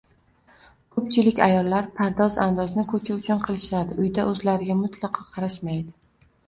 Ko‘pchilik 0.95 1.41
ayollar 1.49 1.89
pardoz-andozni 1.99 2.87
ko‘cha 2.95 3.19
uchun 3.19 3.45
qilishadi, 3.47 4.01
uyda 4.07 4.27
o‘zlariga 4.35 4.83
mutlaqo 4.85 5.33
qarashmaydi. 5.37 6.01